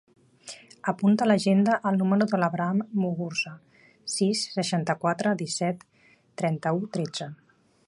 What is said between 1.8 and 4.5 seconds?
el número de l'Abraham Muguruza: sis,